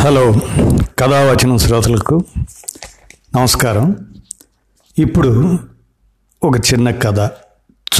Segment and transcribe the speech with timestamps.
[0.00, 0.34] Hello
[0.98, 2.24] కథావచనం శ్రోతలకు
[3.36, 4.14] నమస్కారం.
[4.98, 5.58] ఇప్పుడు
[6.44, 7.18] ఒక చిన్న కథ.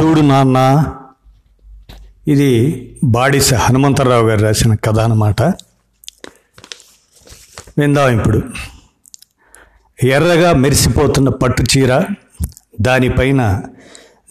[0.01, 0.89] చూడు నాన్న
[2.29, 2.51] ఇది
[3.05, 5.43] బాడిస హనుమంతరావు గారు రాసిన కథ అన్నమాట.
[7.79, 8.43] విందాం ఇప్పుడు.
[10.05, 12.05] ఎర్రగా మెరిసిపోతున్న పట్టు చీర
[12.81, 13.63] దానిపైన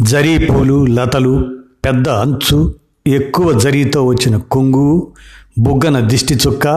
[0.02, 2.76] జరీ పూలు లతలు పెద్ద అంచు
[3.08, 5.14] ఎక్కువ జరీతో వచ్చిన కొంగు
[5.58, 6.68] బుగ్గన దిష్టి చుక్క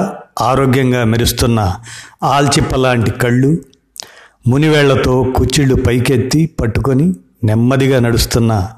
[0.40, 1.74] ఆరోగ్యంగా మెరుస్తున్న
[2.22, 3.58] ఆల్చిప్ప లాంటి కళ్ళు
[4.48, 8.68] మునివేళ్ళతో కుచ్చిళ్ళు పైకెత్తి పట్టుకొని నెమ్మదిగా నడుస్తున్న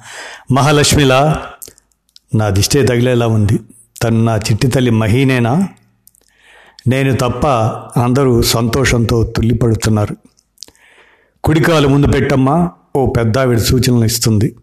[0.53, 1.43] మహాలక్ష్మిలా
[2.35, 3.61] నా దిష్టే తగిలేలా ఉంది.
[4.03, 5.69] తను నా చిట్టి తల్లి మహీనేనా?
[6.89, 7.47] నేను తప్ప
[8.01, 10.17] అందరూ సంతోషంతో తుల్లిపడుతున్నారు.
[11.45, 14.57] కుడికాలు ముందు పెట్టమ్మా ఓ పెద్దావిడ సూచనలు ఇస్తుంది.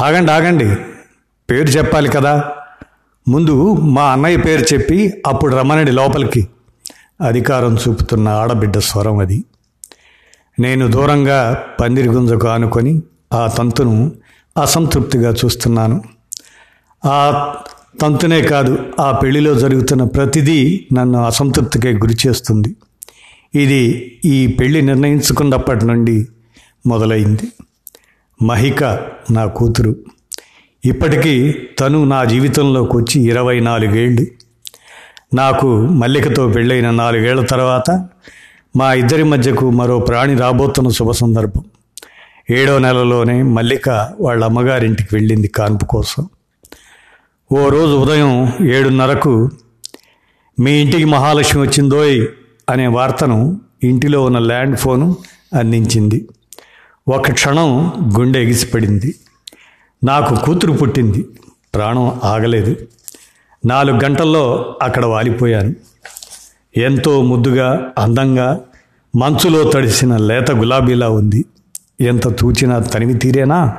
[0.00, 0.74] ఆగండి ఆగండి.
[1.50, 2.52] పేరు చెప్పాలి కదా.
[3.28, 6.48] ముందు మా అన్నయ్య పేరు చెప్పి అప్పుడు రమ్మనడి లోపలికి
[7.26, 9.44] అధికారం చూపుతున్న ఆడబిడ్డ స్వరం అది.
[10.58, 13.02] నేను దూరంగా పందిరి గుంజకు ఆనుకొని
[13.32, 14.12] ఆ తంతును
[14.62, 16.02] అసంతృప్తిగా చూస్తున్నాను.
[17.04, 17.54] ఆ
[18.00, 22.76] తంతునే కాదు ఆ పెళ్ళిలో జరుగుతున్న ప్రతిదీ నన్ను అసంతృప్తికే గురి చేస్తుంది.
[23.54, 26.28] ఇది ఈ పెళ్ళి నిర్ణయించుకున్నప్పటి నుండి
[26.86, 27.52] మొదలైంది.
[28.44, 28.84] మహిక
[29.30, 29.96] నా కూతురు.
[30.84, 34.26] ఇప్పటికీ తను నా జీవితంలోకి వచ్చి ఇరవై నాలుగేళ్ళు.
[35.34, 38.08] నాకు మల్లికతో పెళ్ళైన నాలుగేళ్ళ తర్వాత
[38.76, 41.64] మా ఇద్దరి మధ్యకు మరో ప్రాణి రాబోతున్న శుభ సందర్భం.
[42.50, 46.28] ఏడో నెలలోనే మల్లిక వాళ్ళ అమ్మగారింటికి వెళ్ళింది కాన్పు కోసం.
[47.52, 49.50] ఓ రోజు ఉదయం ఏడున్నరకు
[50.60, 52.26] మీ ఇంటికి మహాలక్ష్మి వచ్చిందోయ్
[52.70, 55.16] అనే వార్తను ఇంటిలో ఉన్న ల్యాండ్ ఫోను
[55.54, 56.28] అందించింది.
[57.08, 59.14] ఒక క్షణం గుండె ఎగిసిపడింది.
[60.04, 61.28] నాకు కూతురు పుట్టింది.
[61.74, 62.76] ప్రాణం ఆగలేదు.
[63.66, 65.74] నాలుగు గంటల్లో అక్కడ వాలిపోయాను.
[66.76, 68.60] ఎంతో ముద్దుగా అందంగా
[69.16, 71.44] మంచులో తడిసిన లేత గులాబీలా ఉంది.
[72.00, 73.76] ఎంత తూచినా తనివి తీరేనా?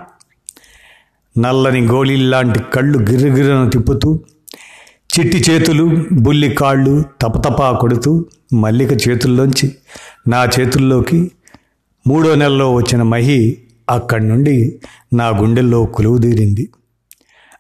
[1.40, 4.20] నల్లని గోళీల్లాంటి కళ్ళు గిర్రగిర్రను తిప్పుతూ
[5.20, 9.76] చిట్టి చేతులు బుల్లి కాళ్ళు తపతపా కొడుతూ మల్లిక చేతుల్లోంచి
[10.28, 11.32] నా చేతుల్లోకి
[12.08, 13.58] మూడో నెలలో వచ్చిన మహి
[13.90, 14.82] అక్కడి నుండి
[15.14, 16.70] నా గుండెల్లో కొలువుదీరింది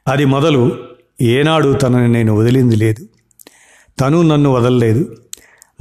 [0.07, 0.78] అది మొదలు
[1.22, 3.07] ఏనాడు తనని నేను వదిలింది లేదు.
[4.00, 5.16] తను నన్ను వదలలేదు.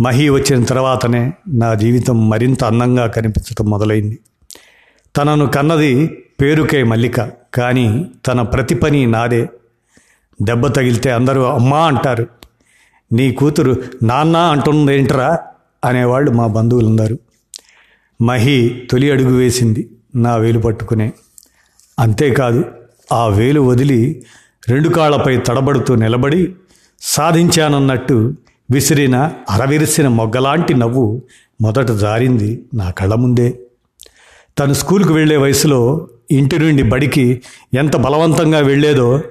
[0.01, 4.19] మహి వచ్చిన తర్వాతనే నా జీవితం మరింత అందంగా కనిపించటం మొదలైంది.
[5.17, 6.07] తనను కన్నది
[6.41, 7.21] పేరుకే మల్లిక
[7.55, 9.49] కానీ తన ప్రతి పని నాదే.
[10.43, 12.27] దెబ్బ తగిలితే అందరూ అమ్మా అంటారు.
[13.13, 15.39] నీ కూతురు నాన్న అంటుందేంట్రా
[15.85, 17.19] అనేవాళ్ళు మా బంధువులందరూ.
[18.23, 19.91] మహి తొలి అడుగు వేసింది.
[20.15, 21.13] నా వేలు పట్టుకునే.
[21.99, 22.65] అంతేకాదు
[23.13, 24.25] ఆ వేలు వదిలి
[24.69, 26.55] రెండు కాళ్ళపై తడబడుతూ నిలబడి
[27.01, 28.35] సాధించానన్నట్టు
[28.71, 31.23] విసిరిన అరవిరిసిన మొగ్గలాంటి నవ్వు
[31.61, 33.59] మొదట జారింది నా కళ్ళ ముందే.
[34.59, 37.43] తను స్కూల్కి వెళ్ళే వయసులో ఇంటి నుండి బడికి
[37.75, 39.23] ఎంత బలవంతంగా వెళ్ళేదో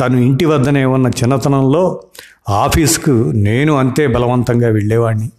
[0.00, 2.02] తను ఇంటి వద్దనే ఉన్న చిన్నతనంలో
[2.48, 5.30] ఆఫీస్కు నేను అంతే బలవంతంగా వెళ్ళేవాడిని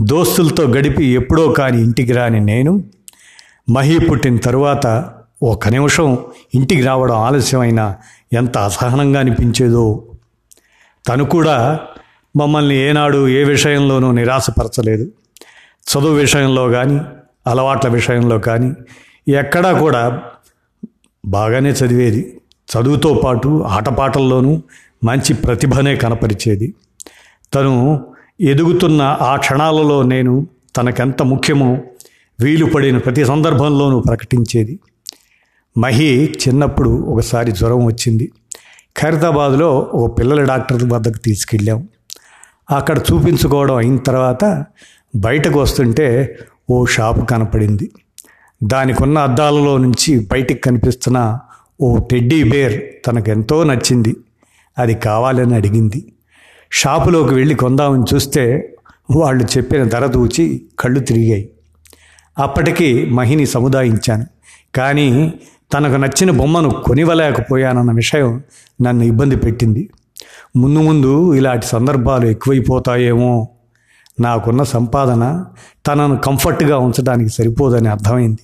[0.00, 2.84] దోస్తులతో గడిపి ఎప్పుడో కాని ఇంటికి రాని నేను
[3.70, 6.18] మహి పుట్టిన తరువాత ఒక నిమిషం
[6.54, 7.96] ఇంటికి రావడం ఆలస్యమైనా
[8.32, 10.02] ఎంత అసహనంగా అనిపించేదో.
[11.08, 11.80] తను కూడా
[12.36, 15.02] మమ్మల్ని ఏనాడు ఏ విషయంలోనూ నిరాశపరచలేదు.
[15.92, 17.00] చదువు విషయంలో కానీ
[17.46, 18.72] అలవాట్ల విషయంలో కానీ
[19.28, 20.22] ఎక్కడా కూడా
[21.26, 22.40] బాగానే చదివేది.
[22.68, 24.62] చదువుతో పాటు ఆటపాటల్లోనూ
[25.04, 26.74] మంచి ప్రతిభనే కనపరిచేది.
[27.54, 28.06] తను
[28.40, 31.78] ఎదుగుతున్న ఆ క్షణాలలో నేను తనకెంత ముఖ్యమో
[32.42, 34.78] వీలు పడిన ప్రతి సందర్భంలోనూ ప్రకటించేది.
[35.78, 38.32] మహి చిన్నప్పుడు ఒకసారి జ్వరం వచ్చింది.
[38.96, 41.88] ఖైరతాబాద్లో ఓ పిల్లల డాక్టర్ వద్దకు తీసుకెళ్ళాం.
[42.70, 44.64] అక్కడ చూపించుకోవడం అయిన తర్వాత
[45.16, 46.38] బయటకు వస్తుంటే
[46.70, 47.90] ఓ షాపు కనపడింది.
[48.62, 51.38] దానికున్న అద్దాలలో నుంచి బయటికి కనిపిస్తున్న
[51.80, 54.16] ఓ టెడ్డీ బేర్ తనకెంతో నచ్చింది.
[54.78, 56.12] అది కావాలని అడిగింది.
[56.72, 58.72] షాపులోకి వెళ్ళి కొందామని చూస్తే
[59.16, 61.50] వాళ్ళు చెప్పిన ధర దూచి కళ్ళు తిరిగాయి.
[62.38, 64.26] అప్పటికి మహిని సముదాయించాను.
[64.74, 65.32] కానీ
[65.72, 68.42] తనకు నచ్చిన బొమ్మను కొనివ్వలేకపోయానన్న విషయం
[68.82, 69.90] నన్ను ఇబ్బంది పెట్టింది.
[70.56, 73.48] ముందు ముందు ఇలాంటి సందర్భాలు ఎక్కువైపోతాయేమో.
[74.20, 75.44] నాకున్న సంపాదన
[75.86, 78.38] తనను కంఫర్ట్గా ఉంచడానికి సరిపోదని అర్థమైంది.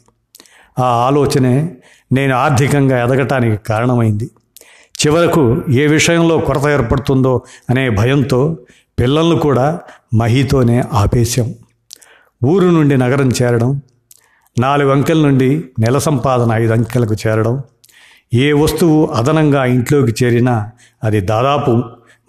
[0.79, 1.77] ఆ ఆలోచనే
[2.13, 4.31] నేను ఆర్థికంగా ఎదగటానికి కారణమైంది.
[5.07, 8.59] చివరకు ఏ విషయంలో కొరత ఏర్పడుతుందో అనే భయంతో
[9.01, 9.81] పిల్లలను కూడా
[10.15, 11.55] మహితోనే ఆపేశాం.
[12.47, 13.81] ఊరు నుండి నగరం చేరడం
[14.59, 17.63] నాలుగు అంకెల నుండి నెల సంపాదన ఐదు అంకెలకు చేరడం
[18.35, 20.71] ఏ వస్తువు అదనంగా ఇంట్లోకి చేరినా
[21.05, 21.83] అది దాదాపు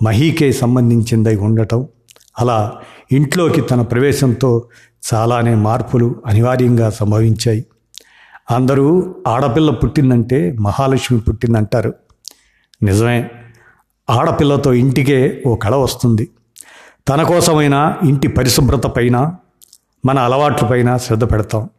[0.04, 1.88] మహీకే సంబంధించిందై ఉండటం
[2.40, 2.76] అలా
[3.12, 4.64] ఇంట్లోకి తన ప్రవేశంతో
[5.14, 7.66] చాలానే మార్పులు అనివార్యంగా సంభవించాయి.
[8.52, 11.94] అందరూ ఆడపిల్ల పుట్టిందంటే మహాలక్ష్మి పుట్టిందంటారు.
[12.84, 13.30] నిజమే
[14.10, 16.30] ఆడపిల్లతో ఇంటికే ఓ కళ వస్తుంది.
[17.10, 19.36] తన కోసమైనా ఇంటి పరిశుభ్రత పైన
[20.06, 21.70] మన అలవాట్లపైన శ్రద్ధ పెడతాం.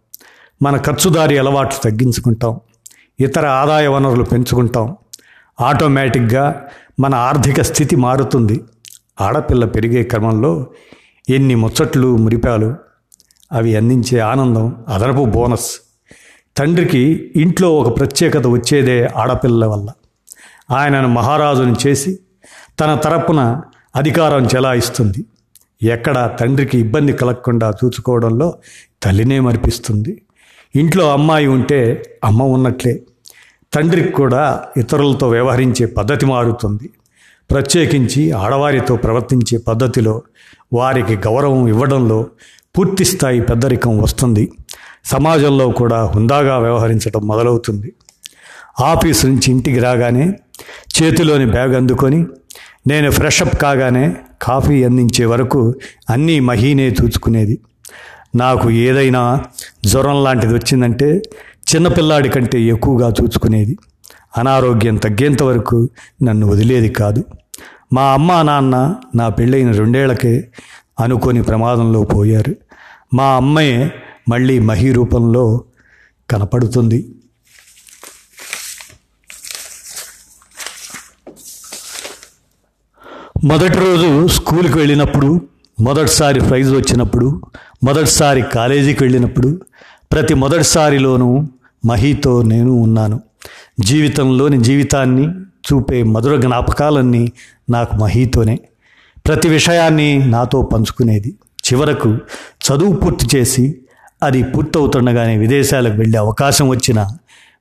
[0.63, 2.61] మన ఖర్చుదారి అలవాట్లు తగ్గించుకుంటాం.
[3.21, 4.97] ఇతర ఆదాయ వనరులు పెంచుకుంటాం.
[5.61, 6.67] ఆటోమేటిక్గా
[7.01, 8.65] మన ఆర్థిక స్థితి మారుతుంది.
[9.21, 10.67] ఆడపిల్ల పెరిగే క్రమంలో
[11.29, 12.75] ఎన్ని ముచ్చట్లు మురిపాలు
[13.53, 15.81] అవి అందించే ఆనందం అదనపు బోనస్.
[16.57, 19.89] తండ్రికి ఇంట్లో ఒక ప్రత్యేకత వచ్చేదే ఆడపిల్ల వల్ల.
[20.71, 22.19] ఆయనను మహారాజుని చేసి
[22.81, 23.61] తన తరపున
[23.97, 25.25] అధికారం చెలాయిస్తుంది.
[25.83, 28.55] ఎక్కడ తండ్రికి ఇబ్బంది కలగకుండా చూసుకోవడంలో
[29.03, 30.23] తల్లినే మరిపిస్తుంది.
[30.77, 33.03] ఇంట్లో అమ్మాయి ఉంటే అమ్మ ఉన్నట్లే.
[33.73, 36.91] తండ్రికి కూడా ఇతరులతో వ్యవహరించే పద్ధతి మారుతుంది.
[37.51, 40.23] ప్రత్యేకించి ఆడవారితో ప్రవర్తించే పద్ధతిలో
[40.73, 42.27] వారికి గౌరవం ఇవ్వడంలో
[42.79, 44.51] పూర్తి స్థాయి పెద్దరికం వస్తుంది.
[45.05, 47.93] సమాజంలో కూడా హుందాగా వ్యవహరించడం మొదలవుతుంది.
[48.81, 50.33] ఆఫీస్ నుంచి ఇంటికి రాగానే
[50.97, 52.27] చేతిలోని బ్యాగ్ అందుకొని
[52.87, 55.75] నేను ఫ్రెషప్ కాగానే కాఫీ అందించే వరకు
[56.11, 57.61] అన్నీ మహీనే చూచుకునేది
[58.35, 59.41] నాకు ఏదైనా
[59.85, 61.23] జ్వరం లాంటిది వచ్చిందంటే
[61.75, 63.79] చిన్నపిల్లాడి కంటే ఎక్కువగా చూచుకునేది
[64.39, 65.89] అనారోగ్యం తగ్గేంత వరకు
[66.23, 67.25] నన్ను వదిలేది కాదు.
[67.93, 70.49] మా అమ్మ నాన్న నా పెళ్ళైన రెండేళ్ళకే
[71.01, 72.57] అనుకోని ప్రమాదంలో పోయారు.
[73.15, 73.93] మా అమ్మాయి
[74.29, 75.65] మళ్ళీ మహీ రూపంలో
[76.31, 77.15] కనపడుతుంది.
[83.45, 85.41] మొదటి రోజు స్కూల్కి వెళ్ళినప్పుడు
[85.81, 87.43] మొదటిసారి ప్రైజ్ వచ్చినప్పుడు
[87.85, 89.61] మొదటిసారి కాలేజీకి వెళ్ళినప్పుడు
[90.13, 91.47] ప్రతి మొదటిసారిలోనూ
[91.87, 93.21] మహీతో నేను ఉన్నాను.
[93.81, 97.33] జీవితంలోని జీవితాన్ని చూపే మధుర జ్ఞాపకాలన్నీ
[97.71, 98.59] నాకు మహీతోనే.
[99.27, 101.35] ప్రతి విషయాన్ని నాతో పంచుకునేది.
[101.65, 102.19] చివరకు
[102.67, 103.79] చదువు పూర్తి చేసి
[104.23, 107.11] అది పూర్తవుతుండగానే విదేశాలకు వెళ్ళే అవకాశం వచ్చినా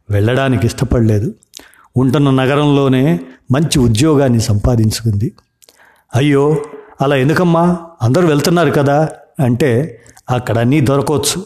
[0.10, 1.34] వెళ్ళడానికి ఇష్టపడలేదు.
[1.98, 3.20] ఉంటున్న నగరంలోనే
[3.52, 5.32] మంచి ఉద్యోగాన్ని సంపాదించుకుంది.
[6.16, 6.64] అయ్యో
[7.02, 7.78] అలా ఎందుకమ్మా?
[8.02, 9.10] అందరూ వెళ్తున్నారు కదా?
[9.40, 11.46] అంటే అక్కడ అన్నీ దొరకవచ్చు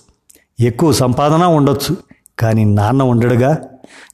[0.59, 1.97] ఎక్కువ సంపాదన ఉండొచ్చు.
[2.39, 3.57] కానీ నాన్న ఉండడుగా?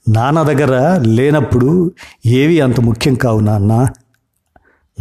[0.09, 1.91] నాన్న దగ్గర లేనప్పుడు
[2.25, 3.87] ఏవి అంత ముఖ్యం కావు నాన్న?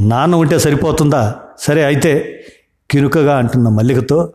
[0.00, 1.34] నాన్న ఉంటే సరిపోతుందా?
[1.58, 2.42] సరే అయితే
[2.90, 4.32] కిరుకగా అంటున్న మల్లికతో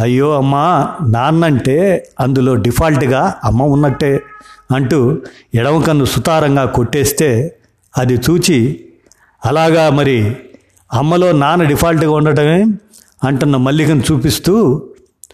[0.00, 4.22] అయ్యో అమ్మా నాన్న అంటే అందులో డిఫాల్ట్గా అమ్మ ఉన్నట్టే
[4.70, 5.18] అంటూ
[5.54, 7.56] ఎడమ కన్ను సుతారంగా కొట్టేస్తే
[7.98, 8.84] అది చూచి
[9.46, 10.36] అలాగా మరి
[10.92, 12.66] అమ్మలో నాన్న డిఫాల్ట్గా ఉండటమే
[13.24, 14.82] అంటున్న మల్లికను చూపిస్తూ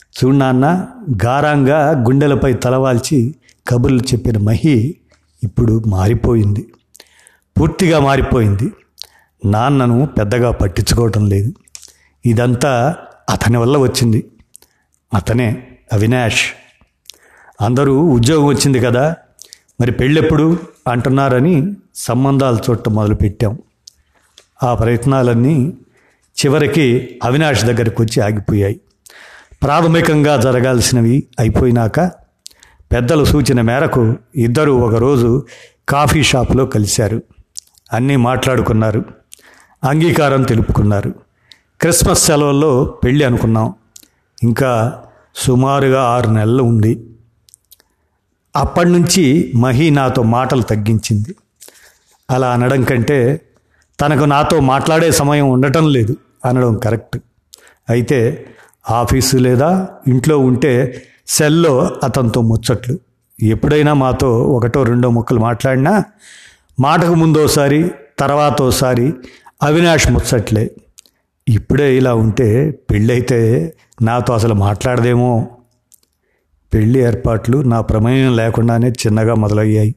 [0.01, 0.87] చూడు నాన్న
[1.25, 3.35] గారంగా గుండెలపై తలవాల్చి
[3.69, 4.95] కబుర్లు చెప్పిన మహి
[5.45, 6.67] ఇప్పుడు మారిపోయింది.
[7.61, 8.73] పూర్తిగా మారిపోయింది.
[9.45, 11.53] నాన్నను పెద్దగా పట్టించుకోవటం లేదు.
[12.27, 12.97] ఇదంతా
[13.31, 14.27] అతని వల్ల వచ్చింది.
[15.15, 16.45] అతనే అవినాష్.
[17.61, 19.17] అందరూ ఉద్యోగం వచ్చింది కదా
[19.81, 20.59] మరి పెళ్ళెప్పుడు?
[20.89, 23.59] అంటున్నారని సంబంధాలు చూడటం మొదలుపెట్టాం.
[24.63, 25.73] ఆ ప్రయత్నాలన్నీ
[26.37, 28.81] చివరికి అవినాష్ దగ్గరికి వచ్చి ఆగిపోయాయి.
[29.63, 32.01] ప్రాథమికంగా జరగాల్సినవి అయిపోయినాక
[32.93, 35.47] పెద్దల సూచన మేరకు ఇద్దరు ఒకరోజు
[35.89, 37.23] కాఫీ షాప్లో కలిశారు.
[37.93, 39.05] అన్నీ మాట్లాడుకున్నారు.
[39.85, 41.15] అంగీకారం తెలుపుకున్నారు.
[41.81, 43.75] క్రిస్మస్ సెలవుల్లో పెళ్ళి అనుకున్నాం.
[44.43, 45.03] ఇంకా
[45.35, 47.07] సుమారుగా ఆరు నెలలు ఉంది.
[48.57, 51.35] అప్పటి నుంచి మహి నాతో మాటలు తగ్గించింది.
[52.31, 53.46] అలా అనడం కంటే
[54.01, 57.17] తనకు నాతో మాట్లాడే సమయం ఉండటం లేదు అనడం కరెక్ట్.
[57.91, 58.47] అయితే
[58.91, 62.99] ఆఫీసు లేదా ఇంట్లో ఉంటే సెల్లో అతనితో ముచ్చట్లు.
[63.43, 66.05] ఎప్పుడైనా మాతో ఒకటో రెండో ముక్కలు మాట్లాడినా
[66.81, 69.13] మాటకు ముందోసారి తర్వాతోసారి
[69.63, 70.71] అవినాష్ ముచ్చట్లే.
[71.49, 73.73] ఇప్పుడే ఇలా ఉంటే పెళ్ళైతే
[74.03, 75.51] నాతో అసలు మాట్లాడదేమో.
[76.75, 79.95] పెళ్ళి ఏర్పాట్లు నా ప్రమేయం లేకుండానే చిన్నగా మొదలయ్యాయి.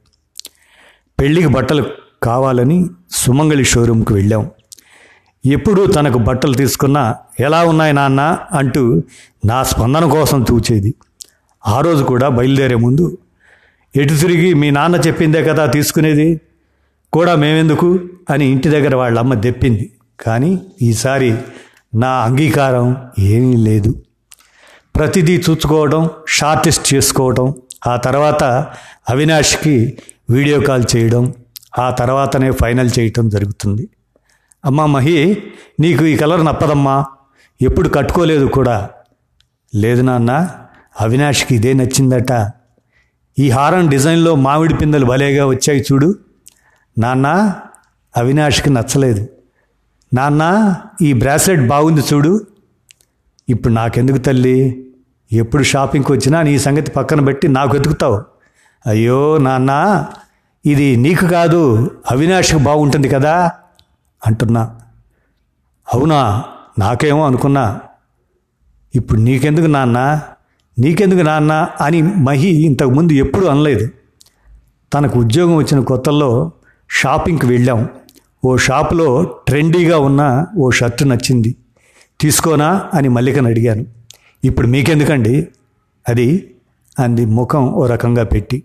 [1.20, 4.50] పెళ్ళికి బట్టలు కావాలని సుమంగళి షోరూంకి వెళ్ళాం.
[5.46, 8.38] ఎప్పుడు తనకు బట్టలు తీసుకున్నా ఎలా ఉన్నాయి నాన్న?
[8.52, 9.04] అంటూ
[9.46, 10.94] నా స్పందన కోసం చూచేది
[11.68, 13.18] ఆ రోజు కూడా బయలుదేరే ముందు
[13.96, 16.42] ఎటు తిరిగి మీ నాన్న చెప్పిందే కదా తీసుకునేది?
[17.14, 18.00] కూడా మేమెందుకు?
[18.30, 21.38] అని ఇంటి దగ్గర వాళ్ళ అమ్మ తెప్పింది కానీ ఈసారి
[21.96, 24.04] నా అంగీకారం ఏమీ లేదు.
[24.96, 27.54] ప్రతిదీ చూసుకోవడం షార్టిస్ట్ చేసుకోవడం
[27.88, 28.44] ఆ తర్వాత
[29.10, 29.98] అవినాష్కి
[30.30, 31.34] వీడియో కాల్ చేయడం
[31.78, 33.90] ఆ తర్వాతనే ఫైనల్ చేయటం జరుగుతుంది.
[34.66, 35.44] అమ్మా మహి
[35.80, 37.06] నీకు ఈ కలర్ నప్పదమ్మా.
[37.62, 38.90] ఎప్పుడు కట్టుకోలేదు కూడా.
[39.76, 40.50] లేదు నాన్న
[41.02, 42.52] అవినాష్కి ఇదే నచ్చిందట.
[43.40, 46.16] ఈ హారం డిజైన్లో మామిడి పిందెలు భలేగా వచ్చాయి చూడు.
[46.98, 47.56] నాన్న
[48.18, 49.28] అవినాష్కి నచ్చలేదు.
[50.14, 52.46] నాన్న ఈ బ్రాస్లెట్ బాగుంది చూడు.
[53.50, 54.86] ఇప్పుడు నాకెందుకు తల్లి?
[55.32, 58.22] ఎప్పుడు షాపింగ్కి వచ్చినా నీ సంగతి పక్కన పెట్టి నాకు వెతుకుతావు.
[58.86, 60.06] అయ్యో నాన్న
[60.70, 63.52] ఇది నీకు కాదు అవినాష్కి బాగుంటుంది కదా?
[64.28, 64.76] అంటున్నా.
[65.94, 66.44] అవునా
[66.80, 67.80] నాకేమో అనుకున్నా.
[68.96, 70.22] ఇప్పుడు నీకెందుకు నాన్న?
[70.80, 73.90] నీకెందుకు నాన్న అని మహి ఇంతకుముందు ఎప్పుడు అనలేదు.
[74.94, 76.52] తనకు ఉద్యోగం వచ్చిన కొత్తల్లో
[76.92, 77.90] షాపింగ్కి వెళ్ళాం.
[78.46, 81.56] ఓ షాపులో ట్రెండీగా ఉన్న ఓ షర్టు నచ్చింది.
[82.22, 83.86] తీసుకోనా అని మల్లికను అడిగాను.
[84.44, 85.48] ఇప్పుడు మీకెందుకండి?
[86.10, 86.56] అది
[87.00, 88.64] అంది ముఖం ఓ రకంగా పెట్టి.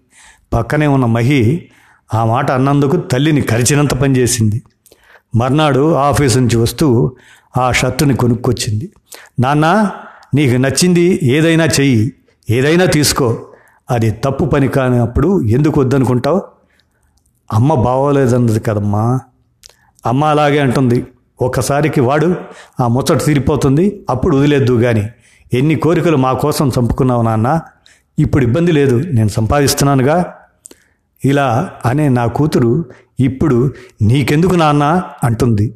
[0.53, 1.69] పక్కనే ఉన్న మహి
[2.15, 4.63] ఆ మాట అన్నందుకు తల్లిని కరిచినంత పనిచేసింది
[5.35, 7.17] మర్నాడు ఆఫీస్ నుంచి వస్తూ
[7.57, 8.93] ఆ షర్టుని కొనుక్కొచ్చింది.
[9.41, 9.91] నాన్న
[10.35, 12.13] నీకు నచ్చింది ఏదైనా చెయ్యి
[12.51, 13.47] ఏదైనా తీసుకో.
[13.91, 16.43] అది తప్పు పని కానప్పుడు ఎందుకు వద్దనుకుంటావు?
[17.53, 19.21] అమ్మ బాగోలేదన్నది కదమ్మా.
[20.07, 21.07] అమ్మ అలాగే అంటుంది.
[21.43, 22.35] ఒక్కసారికి వాడు
[22.81, 25.09] ఆ ముచ్చట తీరిపోతుంది అప్పుడు వదిలేద్దు కానీ
[25.53, 27.61] ఎన్ని కోరికలు మా కోసం చంపుకున్నావు నాన్న.
[28.19, 30.35] ఇప్పుడు ఇబ్బంది లేదు నేను సంపాదిస్తున్నానుగా.
[31.25, 32.85] ఇలా అనే నా కూతురు
[33.21, 35.03] ఇప్పుడు నీకెందుకు నాన్న?
[35.25, 35.75] అంటుంది.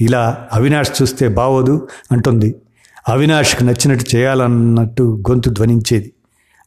[0.00, 2.54] ఇలా అవినాష్ చూస్తే బావోదు అంటుంది.
[3.08, 6.12] అవినాష్కి నచ్చినట్టు చేయాలన్నట్టు గొంతు ధ్వనించేది.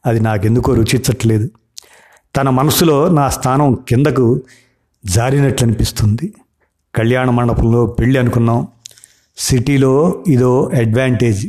[0.06, 1.48] అది నాకెందుకో రుచించట్లేదు
[2.36, 4.42] తన మనసులో నా స్థానం కిందకు
[5.06, 6.34] జారినట్లు అనిపిస్తుంది
[6.94, 8.66] కళ్యాణ మండపంలో పెళ్ళి అనుకున్నాం.
[9.36, 11.46] సిటీలో ఇదో అడ్వాంటేజ్.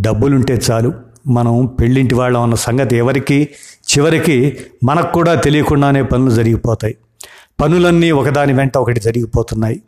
[0.00, 1.06] డబ్బులుంటే చాలు.
[1.26, 3.48] మనం పెళ్ళింటి వాళ్ళం అన్న సంగతి ఎవరికి
[3.86, 6.96] చివరికి మనకు కూడా తెలియకుండానే పనులు జరిగిపోతాయి.
[7.60, 9.82] పనులన్నీ ఒకదాని వెంట ఒకటి జరిగిపోతున్నాయి.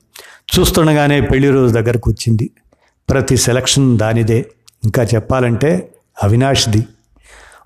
[0.59, 2.51] చూస్తుండగానే పెళ్ళి రోజు దగ్గరకు వచ్చింది.
[3.11, 4.47] ప్రతి సెలక్షన్ దానిదే.
[4.85, 6.87] ఇంకా చెప్పాలంటే అవినాష్ది.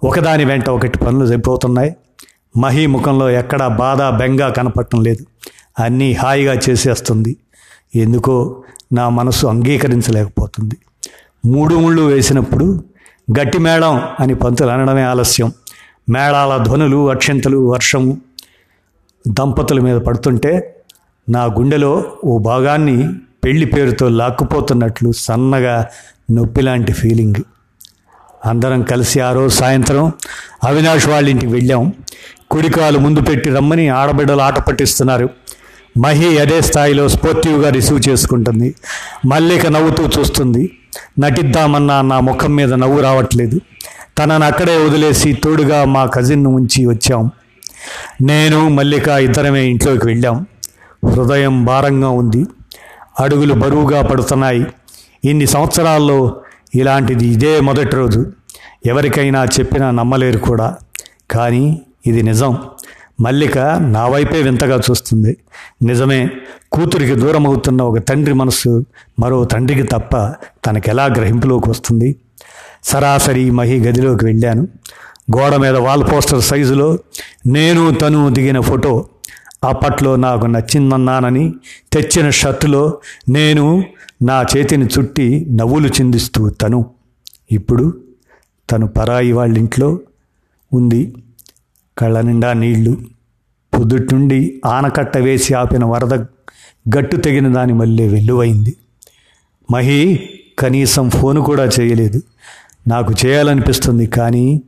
[0.05, 1.97] ఒకదాని వెంట ఒకటి పనులు జరిగిపోతున్నాయి.
[2.57, 5.27] మహీ ముఖంలో ఎక్కడా బాధ బెంగ కనపడటం లేదు.
[5.79, 7.37] అన్నీ హాయిగా చేసేస్తుంది.
[7.95, 8.63] ఎందుకో
[8.93, 10.77] నా మనసు అంగీకరించలేకపోతుంది.
[11.47, 12.85] మూడు ముళ్ళు వేసినప్పుడు
[13.41, 15.53] గట్టి మేళం అని పంతులు అనడమే ఆలస్యం.
[16.09, 18.21] మేళాల ధ్వనులు అక్షంతలు వర్షం
[19.29, 20.83] దంపతుల మీద పడుతుంటే
[21.29, 23.09] నా గుండెలో ఓ భాగాన్ని
[23.45, 25.87] పెళ్ళి పేరుతో లాక్కుపోతున్నట్లు సన్నగా
[26.31, 27.35] నొప్పి లాంటి ఫీలింగ్.
[28.47, 30.13] అందరం కలిసి ఆ రోజు సాయంత్రం
[30.65, 31.93] అవినాష్ వాళ్ళ ఇంటికి వెళ్ళాం.
[32.51, 35.31] కుడికాలు ముందు పెట్టి రమ్మని ఆడబిడ్డలు ఆట పట్టిస్తున్నారు.
[35.99, 38.75] మహి అదే స్థాయిలో స్పోర్టివ్గా రిసీవ్ చేసుకుంటుంది.
[39.27, 40.79] మల్లిక నవ్వుతూ చూస్తుంది.
[41.19, 43.61] నటిద్దామన్నా నా ముఖం మీద నవ్వు రావట్లేదు.
[44.19, 47.31] తనను అక్కడే వదిలేసి తోడుగా మా కజిన్ను ఉంచి వచ్చాం.
[48.23, 50.47] నేను మల్లిక ఇద్దరమే ఇంట్లోకి వెళ్ళాం.
[51.05, 52.47] హృదయం భారంగా ఉంది.
[53.21, 54.67] అడుగులు బరువుగా పడుతున్నాయి.
[55.25, 56.41] ఇన్ని సంవత్సరాల్లో
[56.75, 58.33] ఇలాంటిది ఇదే మొదటి రోజు.
[58.87, 60.77] ఎవరికైనా చెప్పినా నమ్మలేరు కూడా.
[61.31, 62.59] కానీ ఇది నిజం.
[63.21, 65.37] మల్లిక నా వైపే వింతగా చూస్తుంది.
[65.83, 66.31] నిజమే
[66.73, 68.85] కూతురికి దూరం అవుతున్న ఒక తండ్రి మనసు
[69.21, 70.17] మరో తండ్రికి తప్ప
[70.67, 72.17] తనకెలా గ్రహింపులోకి వస్తుంది?
[72.85, 74.69] సరాసరి మహి గదిలోకి వెళ్ళాను.
[75.37, 76.99] గోడ మీద వాల్ పోస్టర్ సైజులో
[77.47, 79.09] నేను తను దిగిన ఫోటో
[79.65, 81.55] అప్పట్లో నాకు నచ్చిందన్నానని
[81.93, 82.99] తెచ్చిన షర్టులో
[83.29, 83.85] నేను
[84.23, 86.91] నా చేతిని చుట్టి నవ్వులు చిందిస్తూ తను.
[87.53, 88.01] ఇప్పుడు
[88.71, 90.01] తను పరాయి వాళ్ళ ఇంట్లో
[90.73, 91.15] ఉంది.
[91.99, 92.97] కళ్ళ నిండా నీళ్ళు.
[93.79, 96.15] పొద్దుట్నుండి ఆనకట్ట వేసి ఆపిన వరద
[96.99, 98.77] గట్టు తెగిన దాని మళ్ళీ వెల్లువైంది.
[99.71, 102.23] మహి కనీసం ఫోన్ కూడా చేయలేదు.
[102.89, 104.63] నాకు చేయాలనిపిస్తుంది కానీ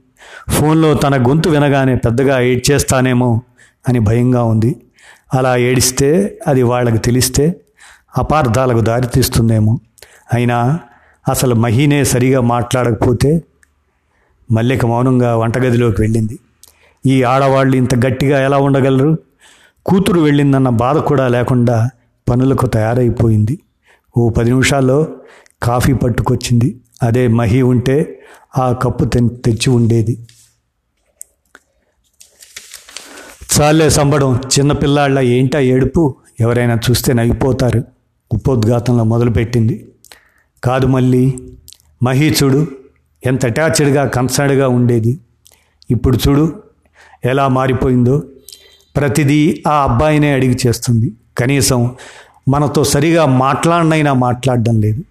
[0.48, 3.42] ఫోన్లో తన గొంతు వినగానే పెద్దగా ఏడ్చేస్తానేమో
[3.88, 4.76] అని భయంగా ఉంది.
[5.34, 7.60] అలా ఏడిస్తే అది వాళ్ళకి తెలిస్తే
[8.18, 9.80] అపార్థాలకు దారితీస్తుందేమో
[10.34, 10.78] అయినా
[11.28, 13.42] అసలు మహీనే సరిగా మాట్లాడకపోతే
[14.52, 16.38] మల్లిక మౌనంగా వంటగదిలోకి వెళ్ళింది.
[17.06, 19.18] ఈ ఆడవాళ్ళు ఇంత గట్టిగా ఎలా ఉండగలరు?
[19.86, 21.90] కూతురు వెళ్ళిందన్న బాధ కూడా లేకుండా
[22.30, 23.58] పనులకు తయారైపోయింది.
[24.16, 25.06] ఓ పది నిమిషాల్లో
[25.62, 26.80] కాఫీ పట్టుకొచ్చింది.
[27.02, 28.22] అదే మహి ఉంటే
[28.58, 30.26] ఆ కప్పు తెచ్చి ఉండేది.
[33.60, 36.16] చాలే సంబడం చిన్నపిల్లాళ్ళ ఏంటా ఏడుపు?
[36.40, 37.84] ఎవరైనా చూస్తే నవ్విపోతారు.
[38.32, 39.88] ఉపోద్ఘాతంలో మొదలుపెట్టింది.
[40.64, 41.38] కాదు మళ్ళీ
[42.02, 42.66] మహీ చూడు
[43.26, 45.18] ఎంత అటాచ్డ్గా కన్సర్న్డ్గా ఉండేది.
[45.90, 46.62] ఇప్పుడు చూడు
[47.24, 48.22] ఎలా మారిపోయిందో.
[48.96, 51.12] ప్రతిదీ ఆ అబ్బాయినే అడిగి చేస్తుంది.
[51.38, 51.96] కనీసం
[52.48, 55.02] మనతో సరిగా మాట్లాడినైనా మాట్లాడడం లేదు.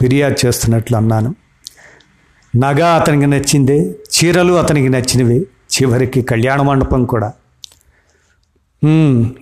[0.00, 1.34] ఫిర్యాదు చేస్తున్నట్లు అన్నాను.
[2.56, 7.32] నగ అతనికి నచ్చిందే చీరలు అతనికి నచ్చినవి చివరికి కళ్యాణ మండపం కూడా.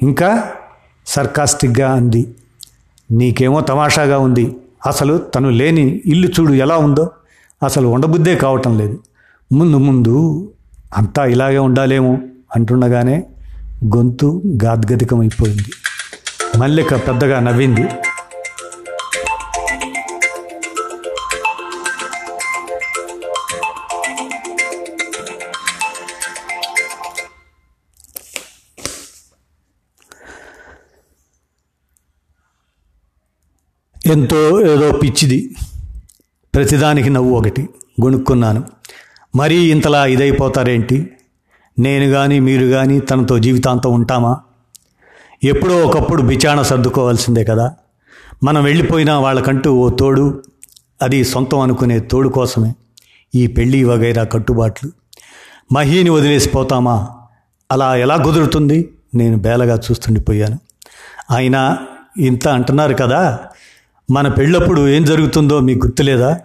[0.02, 0.50] ఇంకా?
[1.06, 2.34] సర్కాస్టిక్గా అంది.
[3.10, 4.56] నీకేమో తమాషాగా ఉంది.
[4.86, 7.10] అసలు తను లేని ఇల్లు చూడు ఎలా ఉందో
[7.62, 8.98] అసలు ఉండబుద్దే కావటం లేదు.
[9.52, 10.16] ముందు ముందు
[10.96, 12.18] అంతా ఇలాగే ఉండాలేమో
[12.56, 13.26] అంటుండగానే
[13.96, 15.72] గొంతు గాద్గదికమైపోయింది
[16.58, 17.88] మల్లిక పెద్దగా నవ్వింది.
[34.12, 35.56] ఎంతో ఏదో పిచ్చిది.
[36.54, 37.68] ప్రతిదానికి నవ్వు ఒకటి.
[38.04, 38.64] గొనుక్కున్నాను
[39.36, 41.10] మరీ ఇంతలా ఇదైపోతారేంటి?
[41.78, 44.40] నేను కానీ మీరు కానీ తనతో జీవితాంతం ఉంటామా?
[45.44, 47.74] ఎప్పుడో ఒకప్పుడు బిచాణ సర్దుకోవాల్సిందే కదా.
[48.44, 50.42] మనం వెళ్ళిపోయినా వాళ్ళకంటూ ఓ తోడు.
[51.02, 52.74] అది సొంతం అనుకునే తోడు కోసమే.
[53.34, 54.90] ఈ పెళ్ళి వగైరా కట్టుబాట్లు.
[55.72, 57.08] మహీని వదిలేసిపోతామా
[57.70, 58.92] అలా ఎలా కుదురుతుంది?
[59.14, 60.58] నేను బేలగా చూస్తుండిపోయాను.
[61.30, 61.78] అయినా
[62.18, 63.38] ఇంత అంటున్నారు కదా.
[64.10, 66.40] మన పెళ్ళప్పుడు ఏం జరుగుతుందో మీకు గుర్తులేదా?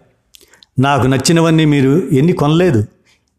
[0.79, 2.86] నాకు నచ్చినవన్నీ మీరు ఎన్ని కొనలేదు.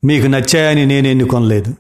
[0.05, 1.75] మీకు నచ్చాయని నేను ఎన్ని కొనలేదు.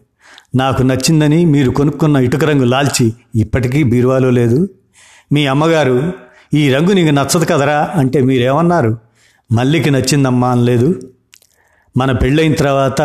[0.54, 4.68] నాకు నచ్చిందని మీరు కొనుక్కున్న ఇటుక రంగు లాల్చి ఇప్పటికీ బీరువాలో లేదు.
[5.32, 6.12] మీ అమ్మగారు
[6.54, 8.98] ఈ రంగు నీకు నచ్చదు కదరా అంటే మీరేమన్నారు?
[9.52, 11.00] మల్లికి నచ్చిందమ్మా అనలేదు.
[11.96, 13.02] మన పెళ్ళైన తర్వాత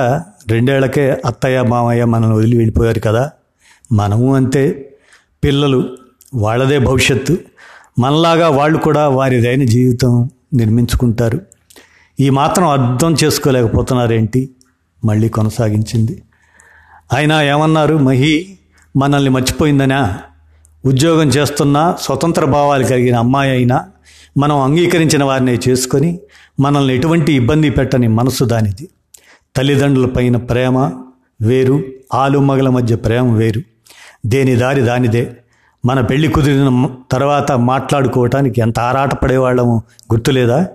[0.50, 3.31] రెండేళ్ళకే అత్తయ్య మామయ్య మనల్ని వదిలి వెళ్ళిపోయారు కదా.
[3.91, 4.93] మనము అంతే.
[5.43, 5.98] పిల్లలు
[6.34, 7.38] వాళ్ళదే భవిష్యత్తు.
[8.00, 11.41] మనలాగా వాళ్ళు కూడా వారిదైన జీవితం నిర్మించుకుంటారు.
[12.20, 14.50] ఈ మాత్రం అర్థం చేసుకోలేకపోతున్నారేంటి?
[15.06, 16.24] మళ్ళీ కొనసాగించింది.
[17.13, 17.98] అయినా ఏమన్నారు?
[17.98, 18.58] మహి
[18.98, 20.20] మనల్ని మర్చిపోయిందనా?
[20.86, 23.86] ఉద్యోగం చేస్తున్న స్వతంత్ర భావాలు కలిగిన అమ్మాయి అయినా
[24.38, 26.20] మనం అంగీకరించిన వారిని చేసుకొని
[26.60, 28.89] మనల్ని ఎటువంటి ఇబ్బంది పెట్టని మనసు దానిది.
[29.56, 30.91] తల్లిదండ్రులపైన ప్రేమ
[31.41, 33.62] వేరు ఆలుమగల మధ్య ప్రేమ వేరు.
[34.25, 35.38] దేని దారి దానిదే.
[35.86, 39.83] మన పెళ్ళి కుదిరిన తర్వాత మాట్లాడుకోవటానికి ఎంత ఆరాటపడేవాళ్ళము
[40.13, 40.67] గుర్తులేదా?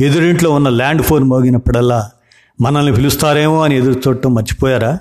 [0.00, 2.10] ఎదురింట్లో ఉన్న ల్యాండ్ ఫోన్ మోగినప్పుడల్లా
[2.60, 4.98] మనల్ని పిలుస్తారేమో అని ఎదురు చూడటం మర్చిపోయారా?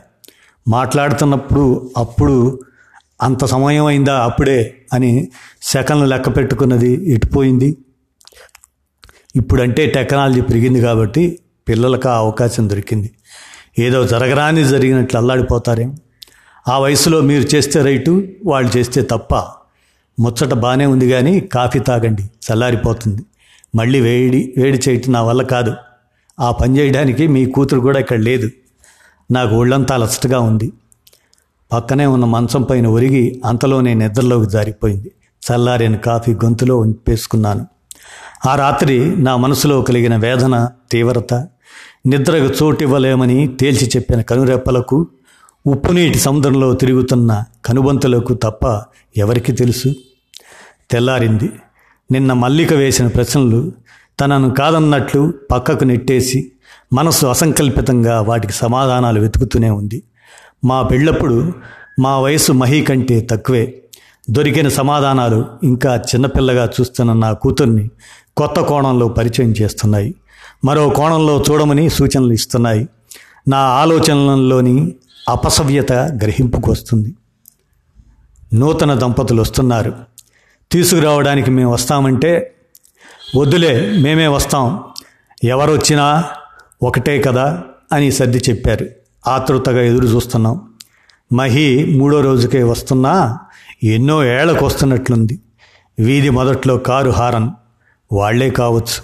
[0.67, 2.59] మాట్లాడుతున్నప్పుడు అప్పుడు
[3.21, 5.31] అంత సమయం అయిందా అప్పుడే అని
[5.61, 7.77] సెకండ్లు లెక్క పెట్టుకున్నది ఎటుపోయింది?
[9.35, 13.11] ఇప్పుడంటే టెక్నాలజీ పెరిగింది కాబట్టి పిల్లలకు ఆ అవకాశం దొరికింది.
[13.79, 15.97] ఏదో జరగరాని జరిగినట్లు అల్లాడిపోతారేం
[16.67, 19.35] ఆ వయసులో మీరు చేస్తే రైటు వాళ్ళు చేస్తే తప్ప.
[20.19, 23.21] ముచ్చట బాగానే ఉంది కానీ కాఫీ తాగండి చల్లారిపోతుంది.
[23.75, 25.73] మళ్ళీ వేడి వేడి చేయటం నా వల్ల కాదు.
[26.39, 28.49] ఆ పని చేయడానికి మీ కూతురు కూడా ఇక్కడ లేదు.
[29.31, 30.73] నాకు ఒళ్ళంతా అలసటగా ఉంది.
[31.71, 35.11] పక్కనే ఉన్న మంచం పైన ఒరిగి అంతలోనే నిద్రలోకి జారిపోయింది.
[35.43, 37.67] చల్లారిన కాఫీ గొంతులో ఉంపేసుకున్నాను.
[38.47, 41.33] ఆ రాత్రి నా మనసులో కలిగిన వేదన తీవ్రత
[42.05, 45.07] నిద్రకు చోటివ్వలేమని తేల్చి చెప్పిన కనురెప్పలకు
[45.67, 48.81] ఉప్పునీటి సముద్రంలో తిరుగుతున్న కనుబంతులకు తప్ప
[49.17, 49.93] ఎవరికి తెలుసు?
[50.91, 51.51] తెల్లారింది.
[52.11, 53.71] నిన్న మల్లిక వేసిన ప్రశ్నలు
[54.21, 56.51] తనను కాదన్నట్లు పక్కకు నెట్టేసి
[56.93, 60.03] మనసు అసంకల్పితంగా వాటికి సమాధానాలు వెతుకుతూనే ఉంది.
[60.65, 61.53] మా పెళ్ళప్పుడు
[61.99, 63.83] మా వయసు మహి కంటే తక్కువే.
[64.29, 67.89] దొరికిన సమాధానాలు ఇంకా చిన్నపిల్లగా చూస్తున్న నా కూతుర్ని
[68.37, 70.15] కొత్త కోణంలో పరిచయం చేస్తున్నాయి.
[70.65, 72.87] మరో కోణంలో చూడమని సూచనలు ఇస్తున్నాయి.
[73.47, 74.95] నా ఆలోచనలలోని
[75.29, 77.13] అపసవ్యత గ్రహింపుకు వస్తుంది.
[78.53, 79.95] నూతన దంపతులు వస్తున్నారు.
[80.71, 82.55] తీసుకురావడానికి మేము వస్తామంటే
[83.35, 84.83] వద్దులే మేమే వస్తాం.
[85.43, 86.23] ఎవరొచ్చినా
[86.83, 88.85] ఒకటే కదా అని సర్ది చెప్పారు.
[89.27, 90.73] ఆతృతగా ఎదురు చూస్తున్నాం.
[91.33, 93.39] మహి మూడో రోజుకే వస్తున్నా
[93.83, 95.39] ఎన్నో ఏళ్ళకు వస్తున్నట్లుంది.
[95.99, 97.49] వీధి మొదట్లో కారు హారన్
[98.11, 99.03] వాళ్ళే కావచ్చు.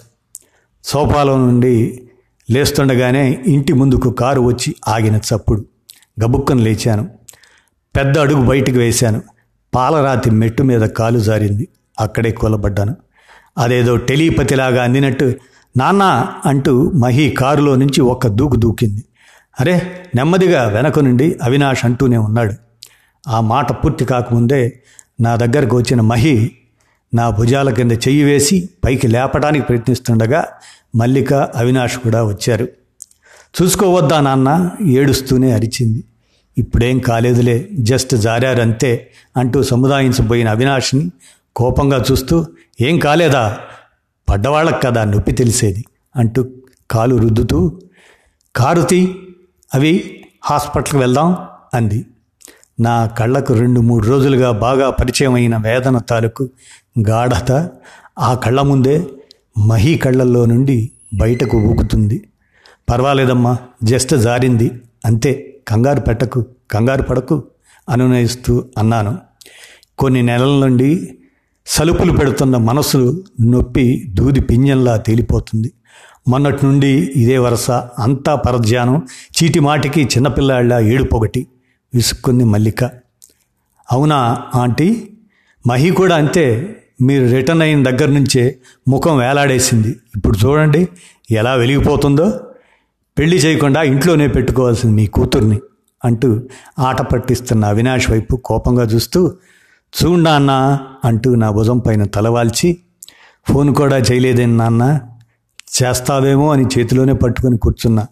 [0.83, 2.07] సోఫాలో నుండి
[2.51, 5.65] లేస్తుండగానే ఇంటి ముందుకు కారు వచ్చి ఆగిన చప్పుడు.
[6.23, 7.09] గబుక్కను లేచాను.
[7.95, 9.21] పెద్ద అడుగు బయటికి వేశాను.
[9.75, 11.67] పాలరాతి మెట్టు మీద కాలు జారింది.
[11.99, 12.95] అక్కడే కూలబడ్డాను.
[13.57, 15.33] అదేదో టెలీపతిలాగా అందినట్టు
[15.77, 19.03] నాన్న అంటూ మహి కారులో నుంచి ఒక్క దూకు దూకింది.
[19.59, 22.53] అరే నెమ్మదిగా వెనక నుండి అవినాష్ అంటూనే ఉన్నాడు.
[23.27, 24.79] ఆ మాట పూర్తి కాకముందే
[25.21, 26.51] నా దగ్గరకు వచ్చిన మహి
[27.13, 30.45] నా భుజాల కింద చెయ్యి వేసి పైకి లేపడానికి ప్రయత్నిస్తుండగా
[30.95, 32.67] మల్లిక అవినాష్ కూడా వచ్చారు.
[33.61, 34.71] చూసుకోవద్దా నాన్న?
[34.87, 36.03] ఏడుస్తూనే అరిచింది.
[36.57, 41.11] ఇప్పుడేం కాలేదులే జస్ట్ జారారంతే అంటూ సముదాయించబోయిన అవినాష్ని
[41.55, 42.45] కోపంగా చూస్తూ
[42.81, 43.57] ఏం కాలేదా?
[44.29, 45.85] పడ్డవాళ్ళకు కదా నొప్పి తెలిసేది
[46.15, 46.47] అంటూ
[46.91, 47.79] కాలు రుద్దుతూ
[48.55, 49.15] కారుతి
[49.73, 51.35] అవి హాస్పిటల్కి వెళ్దాం
[51.73, 52.05] అంది.
[52.79, 56.49] నా కళ్ళకు రెండు మూడు రోజులుగా బాగా పరిచయం అయిన వేదన తాలూకు
[56.99, 57.69] గాఢత
[58.19, 59.07] ఆ కళ్ళ ముందే
[59.57, 62.29] మహీ కళ్ళల్లో నుండి బయటకు ఊగుతుంది
[62.89, 64.71] పర్వాలేదమ్మా జస్ట్ జారింది
[65.05, 65.58] అంతే.
[65.69, 67.43] కంగారు పెట్టకు కంగారు పడకు
[67.89, 69.17] అనునయిస్తూ అన్నాను.
[69.97, 71.19] కొన్ని నెలల నుండి
[71.65, 75.71] సలుపులు పెడుతున్న మనసు నొప్పి దూది పింజంలా తేలిపోతుంది.
[76.27, 79.01] మొన్నటి నుండి ఇదే వరుస అంతా పరధ్యానం
[79.35, 81.47] చీటి మాటికి చిన్నపిల్లాళ్ళ ఏడుపొగటి
[81.93, 82.83] విసుక్కుంది మల్లిక.
[83.91, 85.09] అవునా ఆంటీ?
[85.67, 89.95] మహి కూడా అంతే మీరు రిటర్న్ అయిన దగ్గర నుంచే ముఖం వేలాడేసింది.
[90.15, 90.87] ఇప్పుడు చూడండి
[91.31, 92.39] ఎలా వెలిగిపోతుందో.
[93.19, 95.59] పెళ్ళి చేయకుండా ఇంట్లోనే పెట్టుకోవాల్సింది మీ కూతుర్ని
[96.05, 96.41] అంటూ
[96.79, 99.33] ఆట పట్టిస్తున్న అవినాష్ వైపు కోపంగా చూస్తూ
[100.01, 102.77] చూడా అన్నా అంటూ నా భుజం పైన తలవాల్చి
[103.49, 104.99] ఫోన్ కూడా చేయలేదేం నాన్న
[105.81, 108.07] చేస్తావేమో అని చేతిలోనే పట్టుకొని కూర్చున్నా.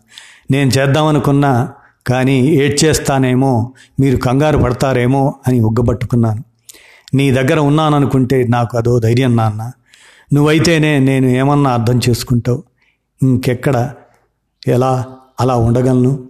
[0.51, 1.71] నేను చేద్దామనుకున్నా
[2.07, 6.43] కానీ ఏడ్చేస్తానేమో మీరు కంగారు పడతారేమో అని ఉగ్గబట్టుకున్నాను.
[7.13, 9.71] నీ దగ్గర ఉన్నాననుకుంటే నాకు అదో ధైర్యం నాన్న.
[10.33, 12.63] నువ్వైతేనే నేను ఏమన్నా అర్థం చేసుకుంటావు.
[13.23, 13.93] ఇంకెక్కడ
[14.67, 15.05] ఎలా
[15.39, 16.29] అలా ఉండగలను?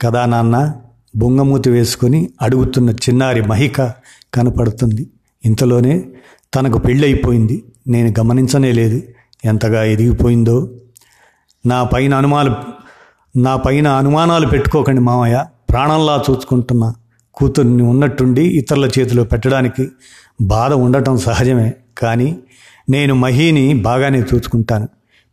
[0.00, 0.72] కదా నాన్న
[1.16, 3.82] బొంగమూతి వేసుకొని అడుగుతున్న చిన్నారి మహిక
[4.34, 5.10] కనపడుతుంది.
[5.44, 6.04] ఇంతలోనే
[6.54, 9.02] తనకు పెళ్ళైపోయింది నేను గమనించనే లేదు.
[9.44, 10.70] ఎంతగా ఎదిగిపోయిందో.
[11.66, 12.54] నా పైన అనుమానాలు
[13.38, 15.44] నా పైన అనుమానాలు పెట్టుకోకండి మామయ్య.
[15.70, 16.94] ప్రాణంలా చూసుకుంటున్నా
[17.34, 19.88] కూతుర్ని ఉన్నట్టుండి ఇతరుల చేతిలో పెట్టడానికి
[20.40, 21.74] బాధ ఉండటం సహజమే.
[21.98, 22.38] కానీ
[22.90, 24.88] నేను మహీని బాగానే చూసుకుంటాను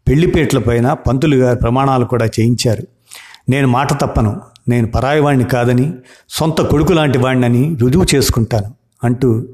[0.07, 2.83] పెళ్ళిపేట్ల పైన పంతులు గారి ప్రమాణాలు కూడా చేయించారు.
[3.49, 4.41] నేను మాట తప్పను.
[4.69, 5.93] నేను పరాయివాణ్ణి కాదని
[6.29, 9.47] సొంత కొడుకు లాంటి వాణ్ణని రుజువు చేసుకుంటాను అంటూ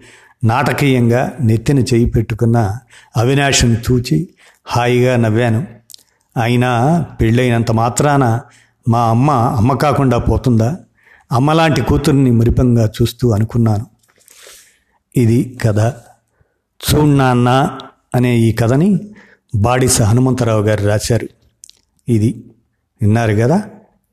[0.43, 2.77] నాటకీయంగా నెత్తిన చేయి పెట్టుకున్న
[3.17, 4.29] అవినాష్ను చూచి
[4.65, 5.67] హాయిగా నవ్వాను.
[6.41, 8.41] అయినా పెళ్ళైనంత మాత్రాన
[8.89, 10.77] మా అమ్మ అమ్మ కాకుండా పోతుందా?
[11.31, 13.85] అమ్మలాంటి కూతుర్ని మురిపంగా చూస్తూ అనుకున్నాను.
[15.17, 15.79] ఇది కథ.
[16.83, 17.69] చూడ్నాన్న
[18.15, 18.99] అనే ఈ కథని
[19.55, 21.27] బాడిస హనుమంతరావు గారు రాశారు.
[22.09, 22.43] ఇది
[23.01, 23.69] విన్నారు కదా?